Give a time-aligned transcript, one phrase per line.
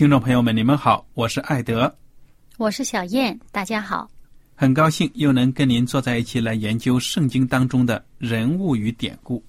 [0.00, 1.94] 听众朋友们，你们好，我是艾德，
[2.56, 4.10] 我是小燕，大家好，
[4.54, 9.44] 很高兴又能跟您坐在一起来研究圣经当中的人物与典故。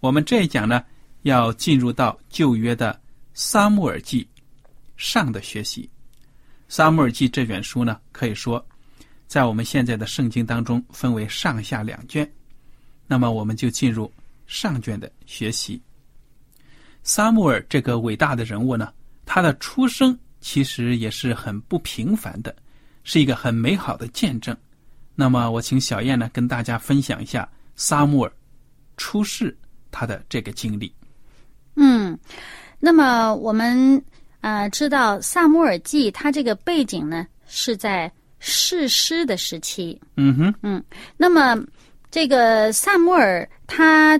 [0.00, 0.82] 我们这一讲呢，
[1.22, 3.00] 要进入到旧约的
[3.32, 4.26] 撒母耳记
[4.96, 5.88] 上的学习。
[6.66, 8.66] 撒母耳记这卷书呢，可以说
[9.28, 12.28] 在我们现在的圣经当中分为上下两卷。
[13.06, 14.12] 那么，我们就进入
[14.48, 15.80] 上卷的学习。
[17.04, 18.92] 撒母耳这个伟大的人物呢？
[19.36, 22.56] 他的出生其实也是很不平凡的，
[23.04, 24.56] 是一个很美好的见证。
[25.14, 28.32] 那么，我请小燕呢跟大家分享一下萨穆尔
[28.96, 29.54] 出世
[29.90, 30.90] 他的这个经历。
[31.74, 32.18] 嗯，
[32.80, 34.02] 那么我们
[34.40, 40.00] 啊知道萨穆尔记他这个背景呢是在士师的时期。
[40.16, 40.82] 嗯哼，嗯，
[41.18, 41.62] 那么
[42.10, 44.18] 这个萨穆尔他。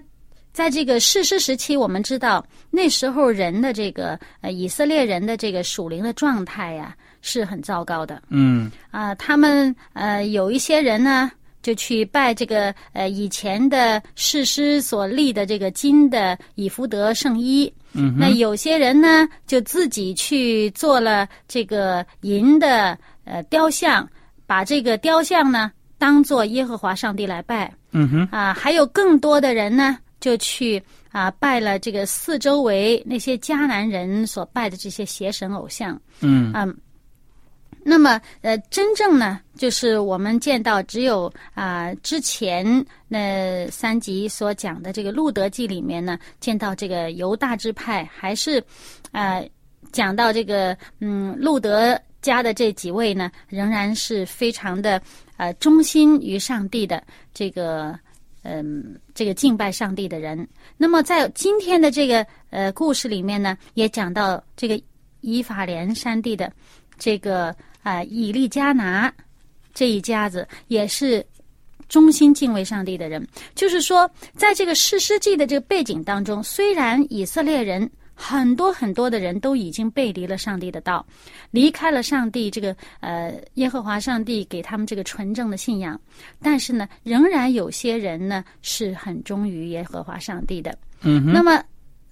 [0.53, 8.23] 在这个世师时期，我们知道那时候人的这个呃以色列人的这个属灵的状态呀是很糟糕的。
[8.29, 11.31] 嗯啊，他们呃有一些人呢
[11.63, 17.73] 就去拜这个呃以前的世师所立的这个金的以福德圣衣。
[17.93, 24.07] 嗯，那有些人呢就自己去做了这个银的呃雕像，
[24.47, 27.73] 把这个雕像呢当做耶和华上帝来拜。
[27.93, 29.99] 嗯哼啊，还有更多的人呢。
[30.19, 30.83] 就去
[31.17, 36.77] 啊拜了这个四周围那些迦南人所拜的这些邪神偶像，嗯嗯，
[37.83, 48.63] 那么呃真正呢就是我们见到只有啊之前那三集所讲的这个路德记里面呢见到这个犹大支派还是
[49.11, 49.43] 啊
[49.93, 55.01] 讲到这个嗯路德家的这几位呢仍然是非常的
[55.39, 57.03] 呃忠心于上帝的
[57.33, 57.99] 这个。
[58.49, 60.47] 嗯，这个敬拜上帝的人。
[60.77, 64.81] 那么在今天的这个呃故事里面呢，也讲到这个
[65.21, 66.53] 以法莲山地的
[66.97, 69.13] 这个啊以利加拿
[69.75, 71.25] 这一家子，也是
[71.89, 73.27] 忠心敬畏上帝的人。
[73.55, 77.91] 就是说，在这个世师记的这个背景当中，虽然以色列人。
[78.19, 81.05] 很多很多的人都已经背离了上帝的道，
[81.51, 86.01] 离开了上帝这个呃耶和华上帝给他们这个纯正的信仰，
[86.41, 90.77] 但是呢，仍然有些人呢是很忠于耶和华上帝的。
[91.03, 91.63] 嗯，那么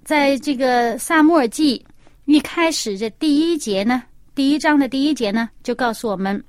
[0.04, 1.82] 在这个萨摩尔记
[2.26, 4.02] 一开始这第一节呢，
[4.34, 6.44] 第一章的第一节呢，就告诉我们，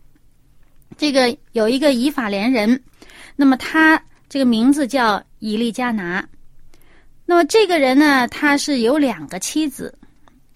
[0.98, 2.84] 这个有一个以法连人，
[3.38, 6.28] 那么他这个名字叫以利加拿。
[7.26, 9.98] 那么这个人呢，他是有两个妻子，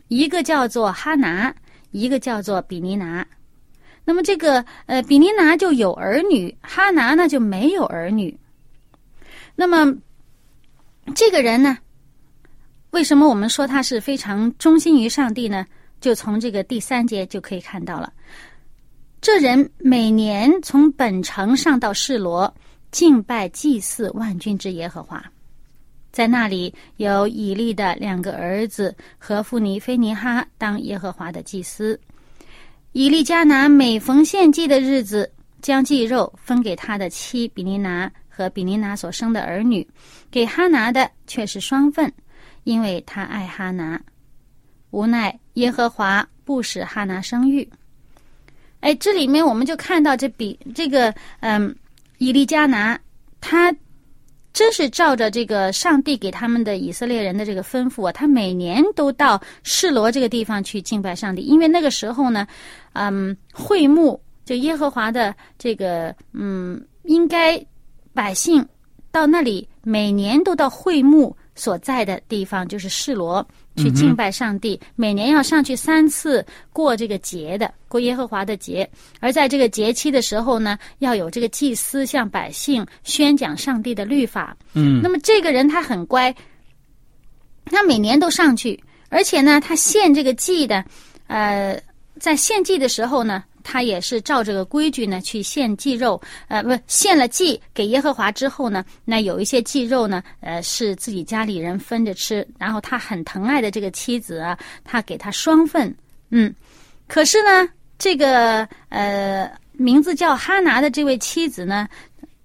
[0.07, 1.53] 一个叫做哈拿，
[1.91, 3.25] 一个叫做比尼拿。
[4.05, 8.37] 那么这个呃，比尼拿就有儿女，哈拿呢就没有儿女。
[9.55, 9.95] 那么
[11.15, 11.77] 这个人呢，
[12.91, 15.65] 为什么我们说他是非常忠心于上帝呢？
[16.01, 18.13] 就从这个第三节就可以看到了。
[19.21, 22.53] 这人每年从本城上到示罗，
[22.89, 25.23] 敬拜祭祀万军之耶和华。
[26.11, 31.99] 在那里有以利的两个儿子和富尼菲尼哈当耶和华的祭司。
[32.93, 39.87] 以利加拿每逢献祭的日子，将祭肉分给他的妻比尼拿和比尼拿所生的儿女，
[40.31, 42.11] 给哈拿的却是双份，
[42.63, 44.01] 因为他爱哈拿。
[44.89, 47.69] 无奈耶和华不使哈拿生育。
[48.79, 51.75] 哎，这里面我们就看到这比这个嗯，
[52.17, 52.99] 以利加拿
[53.39, 53.71] 他。
[54.53, 62.47] 真是照着这个上帝给他们的以色列人的这个吩咐啊，他每年都到示罗这个地方去敬拜上帝，因为那个时候呢，
[62.93, 67.63] 嗯，会幕就耶和华的这个嗯，应该
[68.13, 68.67] 百姓
[69.11, 71.35] 到那里每年都到会幕。
[71.55, 73.45] 所在的地方就是示罗，
[73.81, 74.79] 去敬拜上帝。
[74.95, 78.87] 每年要上去三次过这个节的，过耶和华的节。
[79.19, 84.55] 而在这个节期的时候呢，要有这个祭司向百姓宣讲上帝的律法。
[84.73, 86.35] 嗯，那么这个人他很乖，
[87.65, 88.79] 他每年都上去，
[89.09, 90.83] 而且呢，他献这个祭的，
[91.27, 91.81] 呃，
[92.19, 93.43] 在献祭的时候呢。
[93.63, 102.47] 他也是照这个规矩呢去献祭肉，呃，不献了祭给耶和华之后呢，那有一些祭肉呢，呃，是自己家里人分着吃。
[102.57, 105.93] 然后他很疼爱的这个妻子啊，他给他双份，
[106.29, 106.53] 嗯。
[107.07, 107.67] 可是呢，
[107.97, 111.87] 这个呃，名字叫哈拿的这位妻子呢，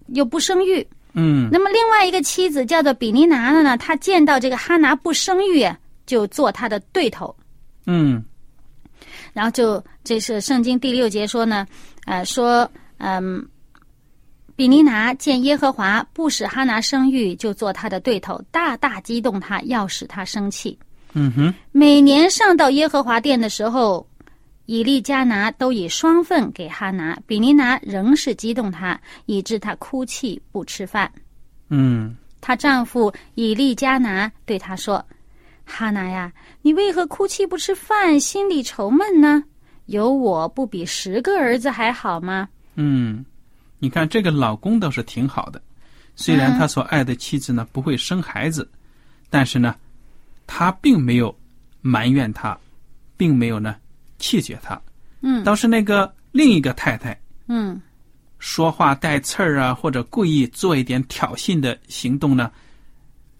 [0.09, 1.49] 又不生育，嗯。
[1.53, 5.69] 那么另外一个妻子叫做比尼拿的呢，他见到这个哈拿不生育，
[6.07, 7.35] 就做他的对头，
[7.87, 8.25] 嗯。
[9.35, 11.67] 然后就这是圣经第六节说呢，
[12.07, 12.67] 呃，说
[12.99, 13.47] 嗯，
[14.57, 20.79] 比尼拿见耶和华不使哈拿生育，就做他的对头，大大激动他，要使他生气。
[21.13, 21.53] 嗯哼。
[21.73, 24.07] 每年上到耶和华殿的时候，
[24.67, 31.11] 以利加拿都以双份给哈拿，比尼拿仍是激动他，以致他哭泣不吃饭。
[31.69, 32.17] 嗯。
[32.41, 35.05] 她丈夫以利加拿对她说。
[35.65, 36.33] 哈娜呀，
[36.63, 39.43] 你为何哭泣不吃饭，心里愁闷呢？
[39.87, 42.49] 有我不比十个儿子还好吗？
[42.77, 43.25] 嗯，
[43.79, 45.61] 你看这个老公倒是挺好的，
[46.17, 48.71] 虽然他所爱的妻子呢不会生孩子，
[49.31, 49.75] 但是呢，
[50.47, 51.35] 他并没有
[51.81, 52.57] 埋怨他，
[53.17, 53.77] 并没有呢
[54.19, 54.81] 气绝他。
[55.23, 57.19] 嗯，倒是那个另一个太太，
[57.49, 57.81] 嗯，
[58.39, 62.51] 说话带刺儿啊，或者故意做一点挑衅的行动呢，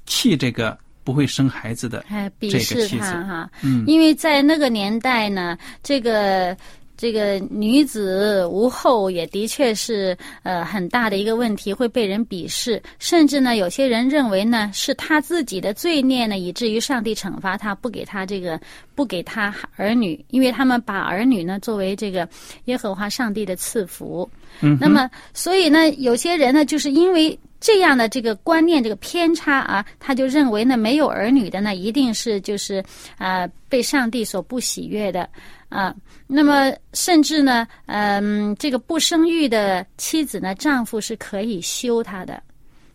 [0.07, 0.77] 气这个。
[1.05, 6.57] 不会生孩子的，哎，鄙视他哈，嗯，因为在那个年代呢，这个
[6.97, 18.59] 这个女子无后也的确是呃很大的一个问题，会被人鄙视，甚至呢，有些人认为呢是他自己的罪孽呢，以至于上帝惩罚他，不给他这个
[18.95, 22.27] 不给他儿女，因为他们把儿女呢作为这个
[22.65, 24.27] 耶和华上帝的赐福，
[24.63, 27.39] 嗯，那么所以呢，有些人呢就是因为。
[27.65, 32.85] 这样的这个观念，这个偏差啊，他就认为呢，没有儿女的呢，一定是就是
[33.17, 35.27] 啊被上帝所不喜悦的
[35.71, 35.95] 啊。
[36.27, 42.43] 那么甚至呢，嗯，这个不生育的妻子呢，丈夫是可以休她的，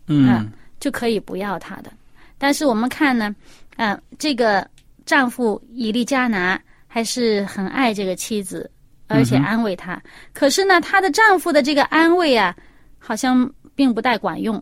[0.06, 0.48] 嗯，
[0.80, 1.92] 就可以不要她的。
[2.38, 3.36] 但是我们看呢，
[3.78, 4.70] 嗯，这个
[5.04, 8.70] 丈夫以利加拿还是很爱这个妻子，
[9.08, 10.00] 而且安慰她。
[10.32, 12.56] 可是呢，她的丈夫的这个安慰啊，
[13.00, 13.52] 好像。
[13.80, 14.62] 并不带管用，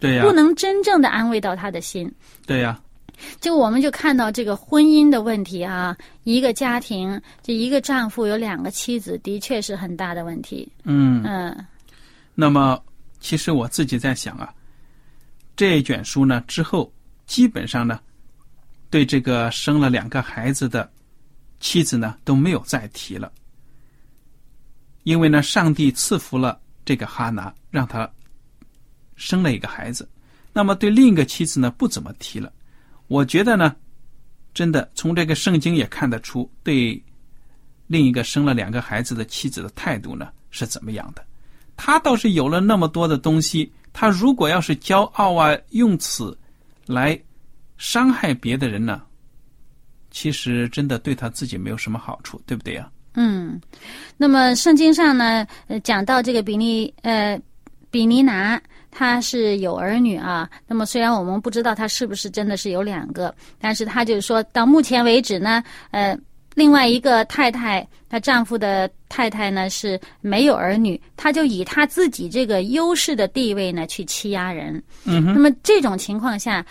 [0.00, 2.12] 对呀，不能真正的安慰到他的心。
[2.44, 2.82] 对呀，
[3.40, 10.68] 就我们就看到这个婚姻的问题啊，一个家庭，这一个丈夫有两个妻子，的确是很大的问题。
[10.82, 11.64] 嗯嗯。
[12.34, 12.82] 那么，
[13.20, 14.52] 其实我自己在想啊，
[15.54, 16.92] 这一卷书呢之后，
[17.26, 18.00] 基本上呢，
[18.90, 20.90] 对这个生了两个孩子的
[21.60, 23.30] 妻子呢都没有再提了，
[25.04, 28.10] 因为呢，上帝赐福了这个哈拿，让他。
[29.20, 30.08] 生了一个孩子，
[30.50, 32.50] 那么对另一个妻子呢不怎么提了。
[33.06, 33.76] 我觉得呢，
[34.54, 37.00] 真的从这个圣经也看得出，对
[37.86, 41.22] 另一个生了两个孩子的妻子的态度呢是怎么样的。
[41.76, 46.36] 他倒是有了那么多的东西，他如果要是骄傲啊，用此
[46.86, 47.20] 来
[47.76, 49.02] 伤害别的人呢，
[50.10, 52.90] 其实真的对他自己没有什么好处，对不对呀？
[53.14, 53.60] 嗯，
[54.16, 55.46] 那么圣经上呢，
[55.84, 57.38] 讲到这个比利呃
[57.90, 58.58] 比尼拿。
[58.90, 66.18] 他是有儿女啊，那么虽然我们不知道他是不是真的是有两个，但是他就是说到目前为止呢，呃，
[66.54, 74.82] 另外一个太太，她丈夫的太太呢是没有儿女，他就以他自己这个优势的地位呢去欺压人。
[75.04, 76.66] 那么这种情况下，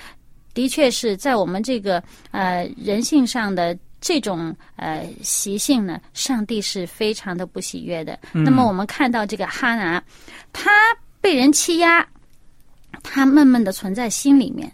[0.54, 8.20] 的确是在我们这个呃人性上的这种呃习性呢，上帝是非常的不喜悦的。
[8.34, 10.04] 那么我们看到这个哈拿，
[10.52, 10.70] 他。
[11.22, 12.06] 被人欺压，
[13.04, 14.72] 他闷闷的存在心里面。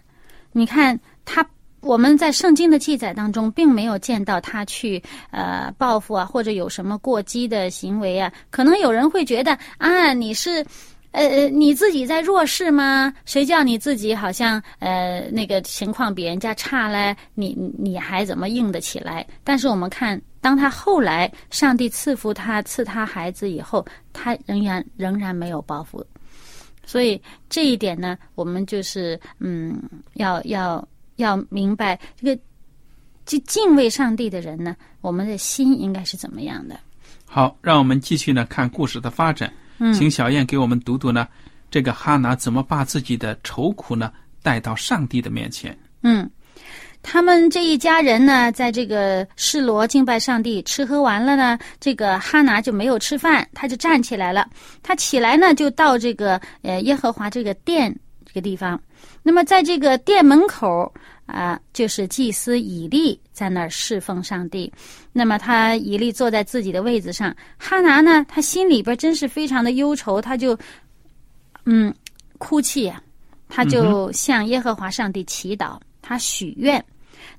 [0.51, 1.45] 你看他，
[1.81, 8.31] 我们在圣经的记载当中，并没有见到他去呃报复啊，或者有什么过激的行为啊。
[8.49, 10.65] 可能有人会觉得啊，你是
[11.11, 13.13] 呃，你自己在弱势吗？
[13.25, 17.15] 谁叫你自己好像呃那个情况比人家差嘞？
[17.33, 19.25] 你你还怎么硬得起来？
[19.43, 26.05] 但是我们看，当他后来上帝赐福他赐他孩子以后，他仍然仍然没有报复。
[26.85, 29.81] 所以这一点呢，我们就是嗯，
[30.13, 30.87] 要要
[31.17, 32.41] 要明白这个
[33.25, 36.79] 敬敬畏上帝的人呢，我们的心应该是怎么样的？
[37.25, 39.51] 好，让我们继续呢看故事的发展。
[39.77, 41.27] 嗯请小燕给我们读读呢，
[41.69, 45.77] 这个哈拿怎么把自己的愁苦呢带到上帝的面前？
[46.03, 46.29] 嗯，
[47.07, 54.49] 他们这一家人呢，在这个示罗敬拜上帝，吃喝完了呢，这个哈拿就没有吃饭，他就站起来了。
[54.81, 57.95] 他起来呢，就到这个呃耶和华这个殿
[58.25, 58.81] 这个地方。
[59.21, 60.91] 那么在这个殿门口
[61.27, 64.71] 啊、就是祭司以利在那儿侍奉上帝。
[65.13, 70.57] 那么他以利坐在自己的位子上，哈拿呢，他心里边真是非常的忧愁，他就
[71.65, 71.93] 嗯
[72.39, 72.91] 哭泣、
[73.47, 76.83] 他就向耶和华上帝祈祷，他许愿。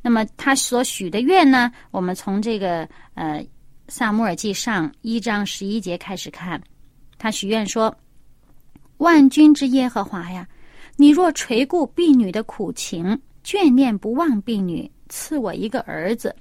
[0.03, 3.41] 那么他所许的愿呢，我们从这个呃
[3.89, 6.61] 《萨姆尔记上》一章十一节开始看，
[7.19, 7.97] 他许愿说
[8.99, 10.47] ：“万军之耶和华呀，
[10.97, 16.35] 你若垂顾婢女的苦情，眷念不忘婢女，赐我一个儿子，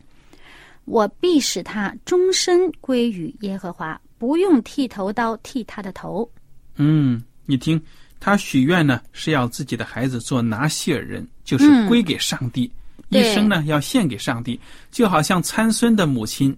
[0.86, 6.30] 我必使他终身归于耶和华，不用剃头刀剃他的头。
[6.78, 7.82] 嗯，你听，
[8.20, 11.88] 他许愿呢是要自己的孩子做拿西尔人，就是嗯。
[11.88, 12.72] 归给上帝，
[13.10, 14.60] 一生呢要献给上帝，
[14.92, 16.56] 就好像参孙的母亲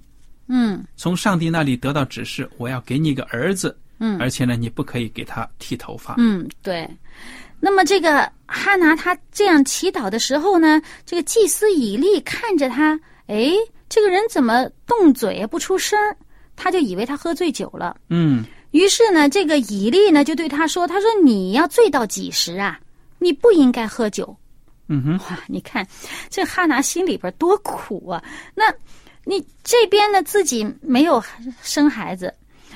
[0.48, 6.16] 嗯从上帝那里得到指示，我要给你一个儿子，嗯而且呢你不可以给他剃头发。
[6.18, 6.89] 嗯，对。
[7.60, 13.51] 那么这个哈拿他这样祈祷的时候呢，这个祭司以利看着他，哎，
[13.89, 16.16] 这个人怎么动嘴不出声儿
[16.56, 17.98] 他就以为他喝醉酒了。
[18.10, 22.80] 嗯于是呢，这个以利呢就对他说：“他说你要醉到几时啊？
[23.18, 24.38] 你不应该喝酒。
[24.88, 25.86] 嗯哼，哇，你看
[26.29, 28.24] 这哈拿心里边多苦啊！
[28.56, 28.74] 那
[29.25, 31.22] 你这边呢自己没有
[31.62, 32.34] 生孩子，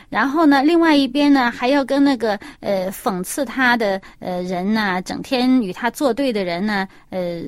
[0.10, 7.42] 然后呢，另外一边呢还要跟那个呃讽刺他的呃人呢，整天与他作对的人呢，呃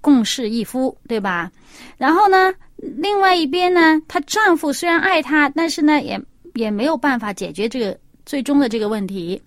[0.00, 1.50] 共侍一夫，对吧？
[1.96, 6.20] 然后呢，另外一边呢，她丈夫虽然爱她，但是呢也
[6.54, 9.42] 也没有办法解决这个最终的这个问题。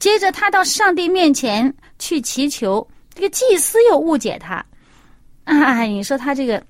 [0.00, 2.86] 接着，她到上帝面前去祈求，
[3.16, 4.62] 这个祭司又误解他，
[5.44, 6.62] 啊，你说他这个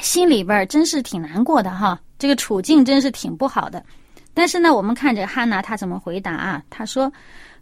[0.00, 3.84] 心里边真是挺难过的哈，这个处境真是挺不好的。
[4.32, 6.62] 但是呢，我们看着哈拿她怎么回答啊？
[6.70, 7.12] 她说：“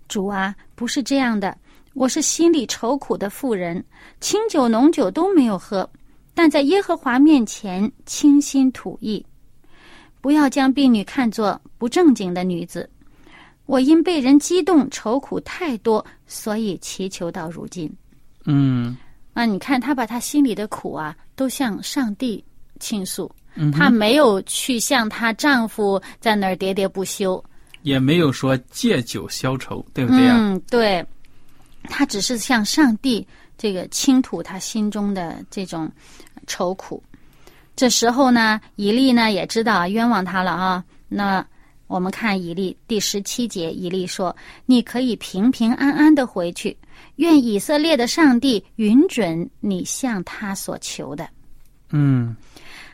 [0.08, 1.56] 主啊，不是这样的，
[1.94, 3.82] 我是心里愁苦的妇人，
[4.20, 5.88] 清酒浓酒都没有喝，
[6.34, 9.24] 但在耶和华面前倾心吐意。
[10.20, 12.86] 不要将婢女看作不正经的女子。
[13.66, 17.92] 我因被人激动，愁苦太多，所以祈求到如今。
[18.44, 18.96] 嗯
[19.34, 22.42] 啊，你看她把她心里的苦啊，都向上帝
[22.80, 23.30] 倾诉。
[23.72, 27.42] 她没有去向她丈夫在那儿喋喋不休。
[27.82, 31.04] 也没有说借酒消愁，对不对呀、嗯，对，
[31.84, 33.26] 她只是向上帝
[33.58, 35.90] 这个倾吐她心中的这种
[36.46, 37.02] 愁苦。
[37.74, 40.84] 这时候呢，以利呢也知道冤枉他了啊。
[41.08, 41.46] 那
[41.86, 44.34] 我们看以利第十七节，以利说
[44.66, 46.76] ：“你可以平平安安的回去，
[47.16, 51.28] 愿以色列的上帝允准你向他所求的。”
[51.90, 52.34] 嗯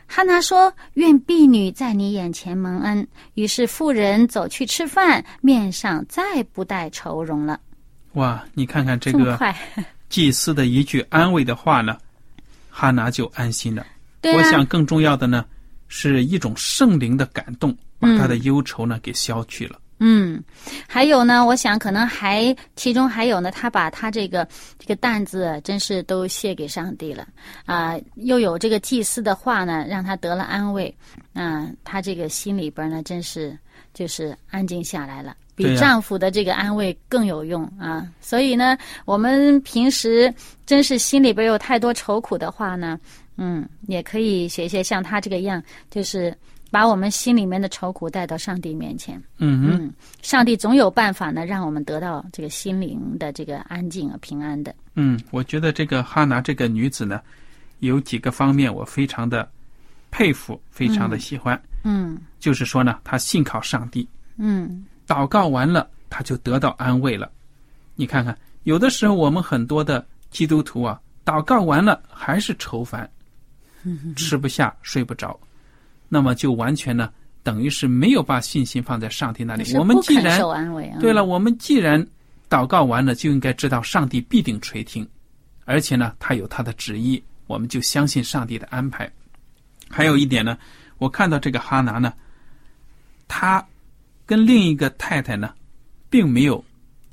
[0.05, 7.59] 哈拿说：“愿婢女在你眼前蒙恩。”于是妇人走去吃饭，面上再不带愁容了。
[8.13, 9.55] 哇，你看看这个快？
[10.09, 11.97] 祭司的一句安慰的话呢，
[12.69, 13.83] 哈拿就安心了。
[14.21, 15.43] 对啊，我想更重要的呢，
[15.87, 19.79] 是一种圣灵的感动，把他的忧愁呢给消去了。
[19.99, 20.43] 嗯，
[20.87, 24.45] 还有呢，我想可能还其中还有呢，他把他这个
[24.77, 27.25] 这个担子真是都卸给上帝了
[27.65, 30.93] 啊、又有这个祭司的话呢，让他得了安慰
[31.33, 33.57] 啊、他这个心里边呢，真是
[33.93, 35.37] 就是安静下来了。
[35.55, 38.07] 比丈夫的这个安慰更有用啊！
[38.19, 40.33] 所以呢，我们平时
[40.65, 42.99] 真是心里边有太多愁苦的话呢，
[43.37, 46.35] 嗯，也可以学学像他这个样，就是
[46.69, 49.21] 把我们心里面的愁苦带到上帝面前。
[49.37, 54.73] 嗯哼，嗯，上帝总有办法呢，让我们得到这个心灵的这个安静啊、平安的。
[54.95, 57.21] 嗯，我觉得这个哈拿这个女子呢，
[57.79, 59.49] 有几个方面我非常的
[60.11, 61.59] 佩服，非常的喜欢。
[61.83, 67.31] 嗯就是说呢，她信靠上帝，嗯祷告完了，她就得到安慰了。
[67.95, 73.09] 你看看，有的时候我们很多的基督徒啊，祷告完了还是愁烦，
[74.15, 75.39] 吃不下、睡不着，
[76.09, 77.11] 那么就完全呢
[77.43, 79.75] 等于是没有把信心放在上帝那里。
[79.75, 80.39] 我们既然。
[80.99, 82.05] 对了，我们既然
[82.49, 85.07] 祷告完了，就应该知道上帝必定垂听，
[85.65, 89.11] 而且呢，他有他的旨意，我们就相信上帝的安排。
[89.89, 90.57] 还有一点呢，
[90.97, 92.13] 我看到这个哈拿呢，
[93.27, 93.65] 他
[94.25, 95.53] 跟另一个太太呢，
[96.09, 96.63] 并没有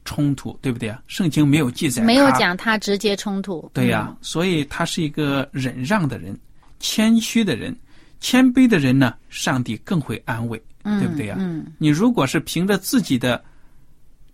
[0.04, 1.02] 冲突，对不对啊？
[1.06, 2.30] 圣经没有记载，没有。
[2.32, 3.68] 讲他直接冲突。
[3.74, 6.38] 对呀、所以他是一个忍让的人，
[6.80, 7.74] 谦虚的人，
[8.18, 13.42] 谦卑的人呢，上帝更会安慰，嗯，对不对呀、嗯，你如果是凭着自己的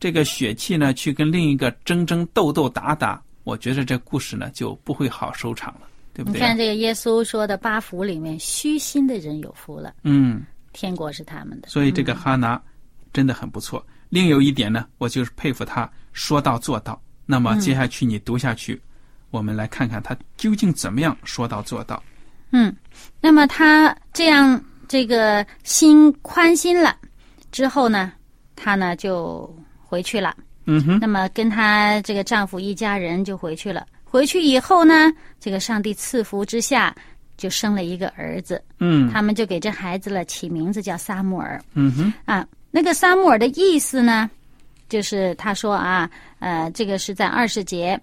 [0.01, 5.83] 这个血气呢，去跟另一个争争斗斗打打，我觉得这故事呢就不会好收场了，
[6.15, 6.47] 对不你对你？
[6.47, 11.69] 看这个耶稣说的八福里面，虚心的人有福了，嗯，天国是他们的。
[11.69, 12.61] 所以这个哈拿
[13.13, 13.85] 真的很不错。
[14.09, 17.01] 另有一点呢，我就是佩服他说到做到。
[17.29, 18.81] 那么接下去你读下去，
[19.31, 22.01] 我们来看看他究竟怎么样说到做到。
[22.51, 22.75] 嗯，
[23.21, 26.97] 那么她这样这个心宽心了
[27.51, 28.13] 之后呢，
[28.55, 30.35] 她呢就回去了。
[30.67, 33.87] 嗯哼，那么跟她这个丈夫一家人就回去了。
[34.05, 36.95] 回去以后呢，这个上帝赐福之下，
[37.37, 38.63] 就生了一个儿子。
[38.79, 42.47] 嗯他们就给这孩子了起名字叫撒母耳嗯哼，啊。
[42.71, 44.29] 那个撒母耳的意思呢，
[44.89, 46.11] 就是他说啊，
[46.41, 47.99] 呃，这个是在二十节，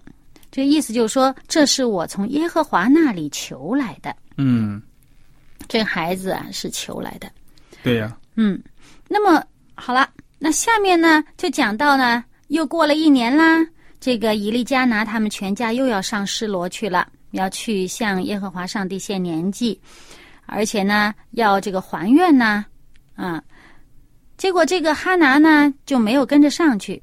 [0.54, 4.14] 这意思就是说，这是我从耶和华那里求来的。
[4.36, 4.80] 嗯，
[5.66, 7.28] 这孩子啊是求来的。
[7.82, 8.62] 对呀、嗯，
[9.08, 9.44] 那么
[9.74, 10.08] 好了，
[10.38, 13.66] 那下面呢就讲到呢，又过了一年啦，
[13.98, 19.80] 这个以利加拿他们全家又要上示罗去了，要去向耶和华上帝献年纪，
[20.46, 22.64] 而且呢要这个还愿呢，
[23.16, 23.42] 啊，
[24.36, 27.02] 结果这个哈拿呢就没有跟着上去。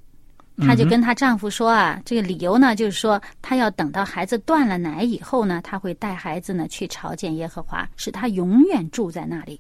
[0.62, 9.60] 她就跟她丈夫说啊，这个理由呢，就是说她要等到孩子断了奶以后呢，她会带孩子呢去朝见耶和华，使他永远住在那里。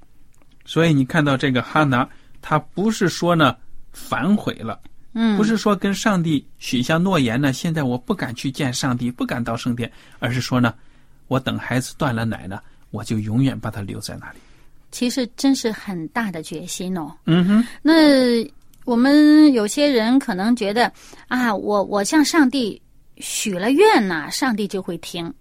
[0.63, 2.07] 所以你看到这个哈拿，
[2.41, 3.55] 她不是说呢
[3.91, 4.79] 反悔了。
[5.13, 10.73] 嗯，不是说跟上帝许下诺言呢，现在我不敢去见上帝，不敢到圣殿，而是说呢，
[11.27, 12.61] 我等孩子断了奶呢，
[12.91, 14.39] 我就永远把他留在那里。
[14.89, 17.13] 其实真是很大的决心哦。
[17.25, 18.41] 嗯哼，那
[18.85, 20.91] 我们有些人可能觉得
[21.27, 22.81] 啊，我我向上帝
[23.17, 25.31] 许了愿呐、上帝就会听，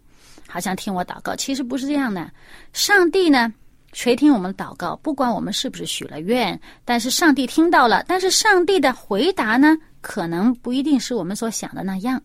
[0.46, 1.34] 好像听我祷告。
[1.34, 2.30] 其实不是这样的，
[2.72, 3.52] 上帝呢
[3.92, 12.20] 垂听我们祷告，不管我们是不是许了愿，但是上帝听到了，但是上帝的回答呢，可能不一定是我们所想的那样。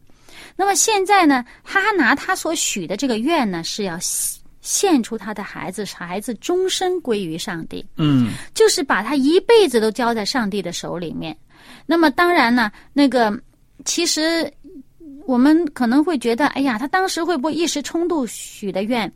[0.56, 3.98] 那么现在呢，他拿他所许的这个愿呢，是要
[4.66, 7.86] 献出他的孩子，孩子终身归于上帝。
[7.98, 11.38] 嗯就是把他一辈子都交在上帝的手里面。
[11.86, 13.32] 那么当然呢，那个
[13.86, 14.52] 其实
[15.28, 19.12] 我们可能会觉得，哎呀，他当时会不会一时冲动许的愿？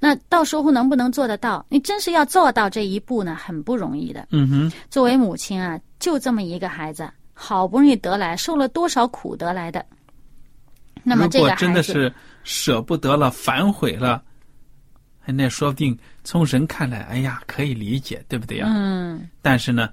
[0.00, 1.64] 那到时候能不能做得到？
[1.68, 4.26] 你真是要做到这一步呢，很不容易的。
[4.30, 9.84] 嗯哼，作为母亲啊，就这么一个孩子，好不容易得来，受了多少苦得来的。
[11.02, 14.22] 那么这个孩子真的是舍不得了、反悔了，哎
[15.32, 18.66] 那说不定从人看来，哎呀，可以理解，对不对呀？
[18.68, 19.88] 嗯，但是呢，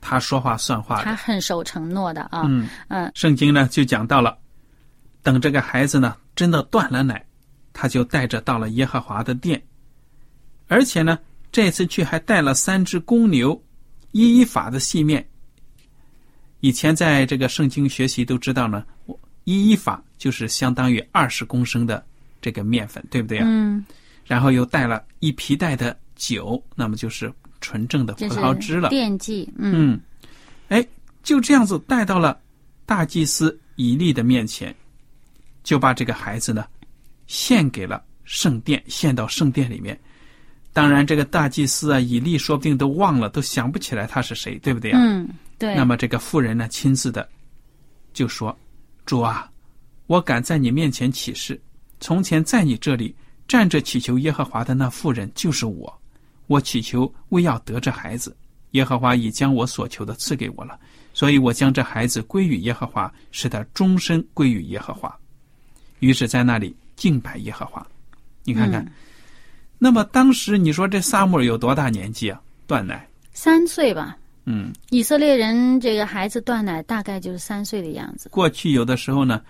[0.00, 1.14] 他说话算话他。
[1.14, 2.42] 很守承诺的啊。
[2.46, 4.38] 嗯，嗯圣经呢就讲到了，
[5.22, 7.24] 等这个孩子呢真的断了奶，
[7.72, 9.62] 他就带着到了耶和华的殿，
[10.68, 11.18] 而且呢
[11.52, 13.62] 这次去还带了三只公牛，
[14.12, 15.26] 一一法的细面。
[16.60, 18.84] 以前在这个圣经学习都知道呢，
[19.44, 22.02] 一一法就是相当于二十公升的
[22.40, 23.84] 这个面粉，对不对呀、嗯，
[24.26, 28.88] 然后又带了一皮带的酒，那么就是纯正的葡萄汁了。
[28.90, 29.48] 惦记。
[29.56, 30.00] 嗯嗯，
[30.68, 30.86] 哎，
[31.22, 32.40] 就这样子带到了
[32.86, 34.74] 大祭司以利的面前，
[35.62, 36.66] 就把这个孩子呢
[37.26, 39.98] 献给了圣殿，献到圣殿里面。
[40.72, 45.72] 当然，这个大祭司啊，以利说不定都忘了，都想不起来他是谁，对不对呀、嗯，对。
[45.76, 47.28] 那么这个妇人呢，亲自的
[48.12, 48.56] 就说
[49.06, 49.48] ：“主啊，
[50.08, 51.60] 我敢在你面前起誓，
[52.00, 53.14] 从前在你这里
[53.46, 55.92] 站着祈求耶和华的那妇人就是我。
[56.46, 58.36] 我祈求为要得这孩子，
[58.72, 60.78] 耶和华已将我所求的赐给我了，
[61.14, 65.14] 所以我将这孩子归于耶和华，使他终身归于耶和华。
[66.00, 67.86] 于是，在那里敬拜耶和华。
[68.44, 68.92] 你看看，嗯
[69.78, 72.40] 那么当时你说这萨母尔有多大年纪啊？
[72.66, 74.16] 断奶，三岁吧。
[74.44, 78.28] 嗯。”以色列人这个孩子断奶大概就是三岁的样子。
[78.28, 79.42] 过去有的时候呢，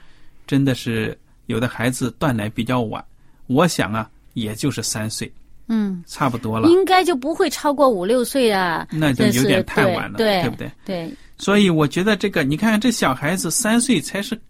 [0.47, 3.05] 真的是有的孩子断奶比较晚，
[3.47, 5.31] 我想啊，也就是三岁，
[5.69, 8.87] 嗯，差不多了，应该就不会超过五六岁啊。
[8.91, 10.71] 那就有点太晚了，对不对？
[10.85, 14.41] 对，所以我觉得这个，你看这小孩子三岁才是，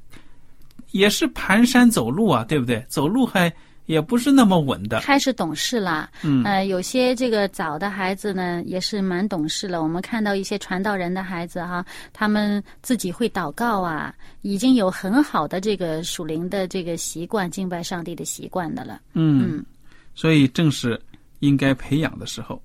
[0.92, 2.84] 也是蹒跚走路啊，对不对？
[2.88, 3.52] 走路还
[3.86, 5.00] 也不是那么稳的。
[5.00, 9.82] 开始懂事了，嗯呃，有些这个早的孩子呢，也是蛮懂事了。
[9.82, 19.00] 我们看到一些传道人的孩子哈，他们自己会祷告啊，已经有很好的这个属灵的这个习惯，敬拜上帝的习惯的了。
[19.12, 19.66] 嗯，嗯
[20.14, 21.00] 所以正是
[21.40, 22.62] 应该培养的时候。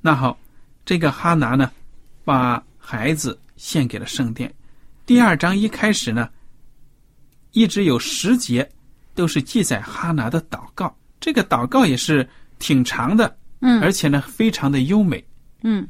[0.00, 0.38] 那好，
[0.86, 1.70] 这个哈拿呢，
[2.24, 4.52] 把孩子献给了圣殿。
[5.04, 6.30] 第二章一开始呢，
[7.52, 8.66] 一直有十节
[9.18, 10.96] 都是记载哈拿的祷告。
[11.18, 12.26] 这个祷告也是
[12.60, 15.22] 挺长的，嗯而且呢非常的优美。
[15.64, 15.84] 嗯，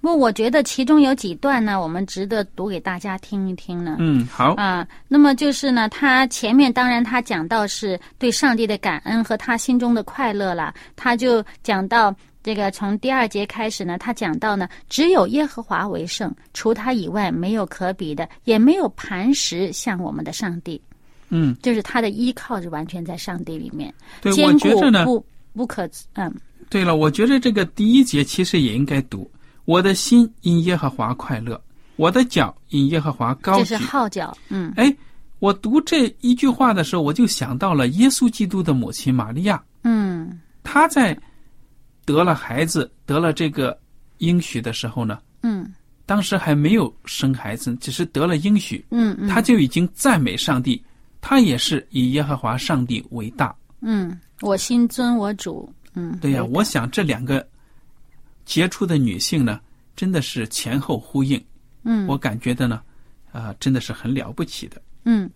[0.00, 3.96] 不过我觉得其中有几段呢，我们值得读给大家听一听呢。
[3.98, 20.80] 嗯，好，啊，那么就是呢，他前面当然他讲到是对上帝的感恩和他心中的快乐了，他就讲到这个从第二节开始呢，他讲到呢，只有耶和华为圣，除他以外没有可比的，也没有磐石像我们的上帝，
[21.36, 26.32] 嗯，就是他的依靠是完全在上帝里面，对，坚我觉固着呢，不不可嗯。
[26.70, 29.28] 对了，我觉得这个第一节其实也应该读：
[29.64, 31.60] 我的心因耶和华快乐，
[31.96, 33.84] 我的脚因耶和华高举这是。
[33.84, 34.72] 号角，嗯。
[34.76, 34.96] 哎，
[35.40, 40.40] 我读这一句话的时候，我就想到了耶稣基督的母亲玛利亚，嗯。
[40.62, 41.18] 她在
[42.06, 43.76] 得了孩子、得了这个
[44.18, 45.72] 应许的时候呢，嗯。
[46.06, 50.82] 当时还没有生孩子，只是得了应许，嗯嗯，她就已经赞美上帝，
[51.26, 53.56] 她也是以耶和华上帝为大。
[53.80, 57.46] 嗯，我心尊我主，嗯，对呀、我想这两个
[58.44, 59.58] 杰出的女性呢，
[59.96, 61.42] 真的是前后呼应。
[61.84, 62.82] 嗯我感觉的呢，
[63.32, 64.82] 啊、真的是很了不起的。
[65.04, 65.30] 嗯，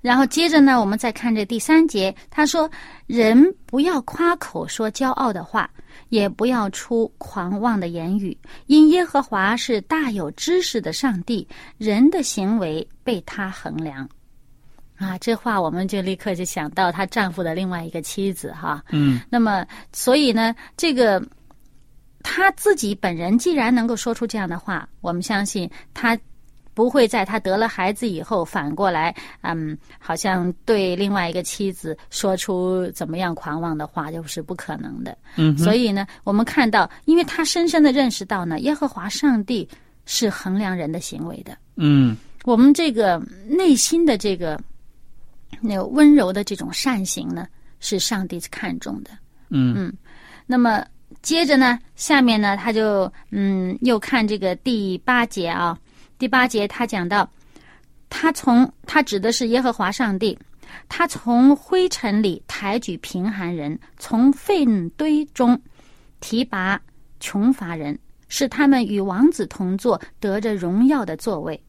[0.00, 2.70] 然后接着呢，我们再看这第三节，他说
[3.06, 5.70] ：“人不要夸口说骄傲的话，
[6.08, 8.34] 也不要出狂妄的言语，
[8.66, 14.08] 因耶和华是大有知识的上帝，人的行为被他衡量。”
[14.98, 18.82] 啊，这话我们就立刻就想到她丈夫的另外一个妻子哈。
[18.90, 21.22] 嗯那么，所以呢，这个
[22.22, 26.18] 她自己本人既然能够说出这样的话，我们相信她
[26.74, 35.16] 不会在她得了孩子以后反过来，嗯，好像对另外一个妻子说出怎么样狂妄的话，就是不可能的。
[35.36, 39.68] 嗯，所以呢，我们看到，因为她深深的认识到呢，耶和华上帝
[40.06, 41.56] 是衡量人的行为的。
[41.76, 44.58] 嗯我们这个内心的这个
[45.60, 47.46] 那个温柔的这种善行呢，
[47.80, 49.10] 是上帝看重的。
[49.50, 49.92] 嗯嗯
[50.46, 50.84] 那么
[51.22, 55.78] 接着呢，下面呢，他就嗯又看这个第八节啊，
[56.18, 57.28] 第八节他讲到，
[58.10, 60.38] 他从他指的是耶和华上帝，
[60.88, 65.60] 他从灰尘里抬举贫寒人，从粪堆中
[66.20, 66.80] 提拔
[67.20, 71.60] 穷乏人，使他们与王子同坐，得着荣耀的座位。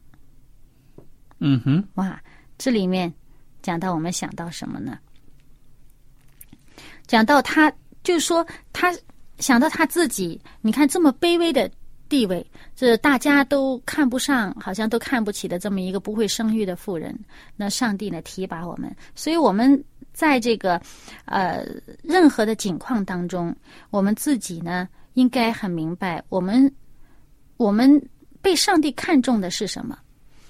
[1.38, 2.20] 嗯哼，哇，
[2.58, 3.12] 这里面
[3.62, 4.98] 讲到我们想到什么呢？
[7.06, 8.94] 讲到他，就是说他
[9.38, 11.68] 想到他自己，你看这么卑微的
[12.08, 12.44] 地位，
[12.76, 17.18] 这大家都看不上，好像都看不起的这么一个不会生育的妇人，
[17.56, 20.80] 那上帝呢提拔我们，所以我们在这个
[21.24, 21.64] 呃
[22.02, 23.54] 任何的境况当中，
[23.90, 26.72] 我们自己呢应该很明白，我们
[27.56, 28.00] 我们
[28.40, 29.98] 被上帝看重的是什么。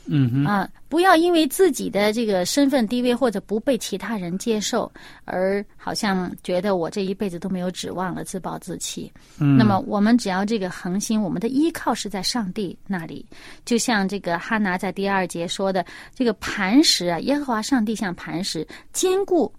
[0.07, 4.91] 嗯哼，啊，不要因为自己的这个身份低微或者不被其他人接受，
[5.25, 9.13] 而好像觉得我这一辈子都没有指望了，自暴自弃。
[9.39, 13.25] 嗯，那么我们只要这个恒心，我们的依靠是在上帝那里，
[13.65, 15.85] 就像这个哈拿在第二节说的，
[16.15, 19.53] 这个磐石啊，耶和华上帝像磐石，坚固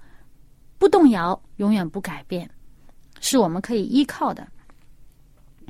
[0.78, 2.50] 不动摇，永远不改变，
[3.20, 4.46] 是我们可以依靠的。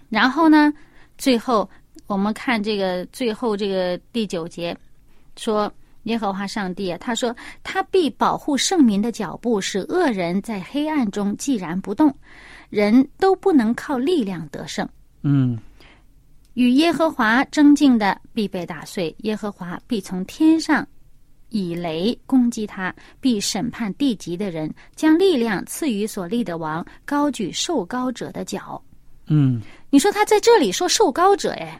[0.10, 0.74] 然后呢，
[1.18, 1.70] 最后
[2.12, 4.76] 我们看这个最后这个第九节
[5.36, 5.72] 说。
[6.06, 12.12] 耶和华上帝啊，他说：“他必保护圣民的脚步，使恶人在黑暗中寂然不动。
[12.72, 14.90] 人都不能靠力量得胜。
[15.22, 15.60] 嗯
[16.56, 20.84] 与耶和华争竞的必被打碎，耶和华必从天上
[21.50, 28.82] 以雷攻击他，必审判地极的人，将力量赐予所立的王，高举受高者的脚。
[29.28, 31.80] 嗯你说他在这里说受高者，哎，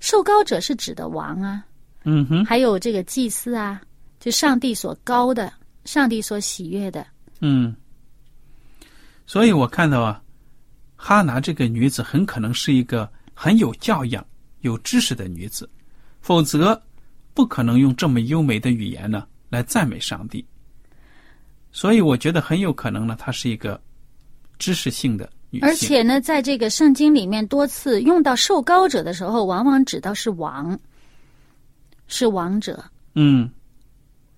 [0.00, 1.64] 受高者是指的王啊，
[2.04, 3.80] 嗯哼，还有这个祭司啊，
[4.20, 5.52] 就上帝所高的，
[5.84, 7.06] 上帝所喜悦的。
[7.40, 7.74] 嗯。
[9.26, 10.22] 所以我看到啊，
[10.96, 14.24] 哈拿这个女子很可能是一个很有教养、
[14.60, 15.68] 有知识的女子，
[16.20, 16.80] 否则
[17.34, 20.44] 不可能用这么优美的语言呢来赞美上帝。
[21.70, 23.80] 所以我觉得很有可能呢，她是一个
[24.58, 25.28] 知识性的。
[25.62, 30.78] 而且呢，在这个圣经里面多次用到受膏者的时候，往往指到是王，
[32.06, 32.84] 是王者。
[33.14, 33.50] 嗯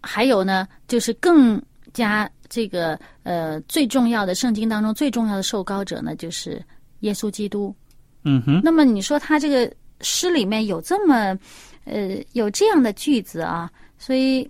[0.01, 1.61] 还有呢，就是更
[1.93, 6.63] 加这个呃最重要的圣经当中最重要的受膏者呢，就是
[7.01, 7.75] 耶稣基督。
[8.23, 9.71] 嗯哼，那么你说他这个
[10.01, 11.37] 诗里面有这么
[11.85, 14.49] 呃有这样的句子啊，所以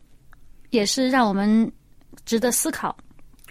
[0.71, 1.71] 也是让我们
[2.25, 2.97] 值得思考。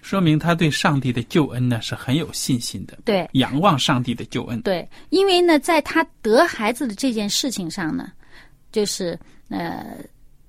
[0.10, 4.60] 说明他对上帝的救恩呢是很有信心的，对仰望上帝的救恩。
[4.63, 8.12] 对，因为呢，在他得孩子的这件事情上呢，
[8.72, 9.15] 就是
[9.50, 9.98] 呃，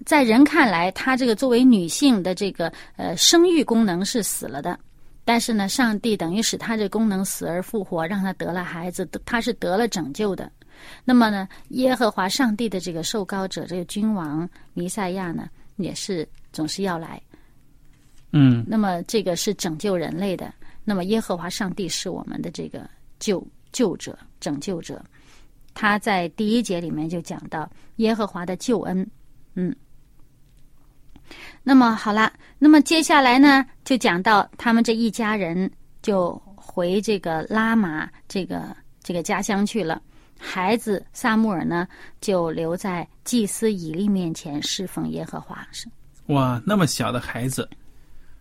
[0.06, 4.80] 在人看来，她这个作为女性的这个呃生育功能是死了的，
[5.26, 10.50] 但是呢，上帝等于使她这功能死而复活，让她得了孩子，她是得了拯救的。
[11.04, 17.20] 那么呢，耶和华上帝的这个受膏者，这个君王弥赛亚呢，也是总是要来。
[18.32, 20.52] 嗯那么这个是拯救人类的。
[20.84, 22.88] 那么耶和华上帝是我们的这个
[23.18, 25.04] 救救者、拯救者。
[25.74, 29.08] 他在第一节里面就讲到耶和华的救恩，
[29.54, 29.74] 嗯。
[31.62, 35.70] 那么好了，那么接下来呢，就讲到他们这一家人
[36.02, 40.02] 就回这个拉玛这个这个家乡去了。
[40.36, 41.86] 孩子萨穆尔呢，
[42.20, 45.64] 就留在祭司以利面前侍奉耶和华。
[46.26, 47.68] 哇，那么小的孩子，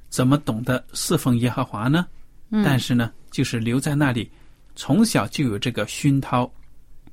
[0.10, 2.06] 怎么懂得侍奉耶和华呢？
[2.52, 4.30] 嗯但是呢，就是留在那里，
[4.76, 6.52] 从小就有这个熏陶，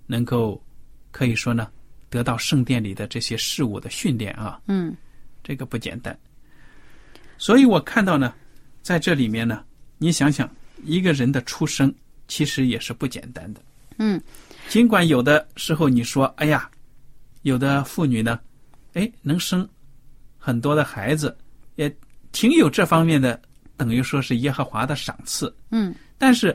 [0.06, 0.58] 能够
[1.10, 1.70] 可以说呢，
[2.08, 4.96] 得到圣殿里的这些事物的训练啊，嗯
[5.44, 6.18] 这个不简单。
[7.36, 8.32] 所以我看到呢，
[8.80, 9.62] 在这里面呢，
[9.98, 10.50] 你想想，
[10.84, 11.94] 一个人的出生
[12.28, 13.60] 其实也是不简单的。
[13.98, 14.20] 嗯
[14.68, 16.70] 尽管有的时候你说，哎呀，
[17.42, 18.40] 有的妇女呢，
[18.94, 19.68] 哎，能生
[20.38, 21.36] 很多的孩子，
[21.74, 21.94] 也
[22.36, 23.40] 挺有这方面的，
[23.78, 25.50] 等于说是耶和华的赏赐。
[25.70, 26.54] 嗯但是，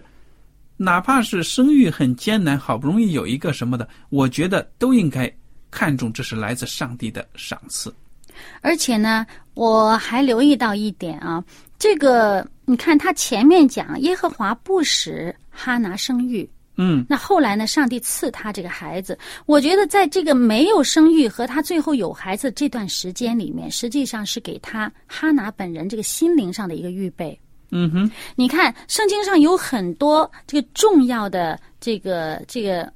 [0.77, 5.27] 哪怕是生育很艰难，好不容易有一个什么的，我觉得都应该
[5.71, 7.91] 看重这是来自上帝的赏赐。
[8.61, 11.43] 而且呢，我还留意到一点啊，
[11.79, 19.17] 这个你看他前面讲耶和华不使哈拿生育，嗯那后来呢，上帝赐他这个孩子。
[19.45, 27.37] 我觉得在这个没有生育和他最后有孩子这段时间里面，实际上是给他哈拿本人这个心灵上的一个预备。
[27.71, 32.91] 嗯哼，你看，圣经上有很多这个重要的这个这个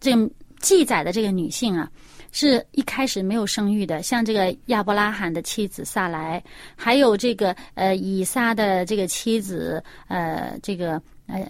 [0.00, 1.88] 这个记载的这个女性啊，
[2.32, 6.42] 是一开始没有生育的，像这个亚伯拉罕的妻子萨来，
[6.74, 11.48] 还有这个呃以撒的这个妻子呃这个呃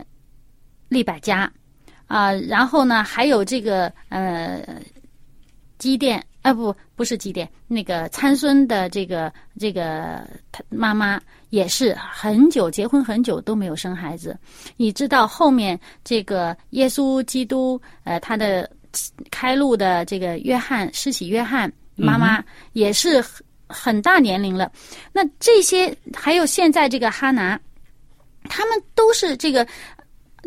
[0.89, 1.51] 利百加
[2.07, 4.65] 啊、然后呢还有这个呃
[5.77, 11.21] 基甸啊不不是基甸，那个参孙的这个这个他妈妈
[11.51, 14.37] 也是很久结婚很久都没有生孩子，
[14.77, 18.69] 你知道后面这个耶稣基督呃他的
[19.31, 24.73] 开路的这个约翰施洗约翰妈妈也是很很大年龄了，
[25.13, 27.61] 那这些还有现在这个哈拿，
[28.45, 29.67] 他们都是这个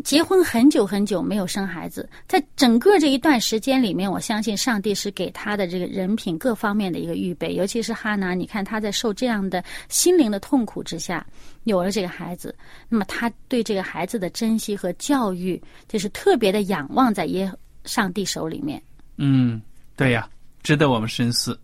[0.03, 11.25] 结婚很久很久没有生孩子，在整个这一段时间里面，我相信上帝是给他的这个人品各方面的一个预备，尤其是哈拿，你看他在受这样的心灵的痛苦之下
[11.65, 12.55] 有了这个孩子，
[12.87, 17.51] 那么他对这个孩子的珍惜和教育，就是特别的仰望在耶
[17.83, 18.81] 上帝手里面。
[19.17, 19.61] 嗯，
[19.97, 20.27] 对呀，
[20.63, 21.59] 值得我们深思。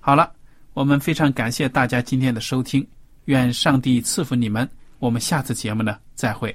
[0.00, 0.32] 好了，
[0.74, 2.84] 我们非常感谢大家今天的收听，
[3.26, 4.68] 愿上帝赐福你们。
[4.98, 6.54] 我们下次节目呢再会。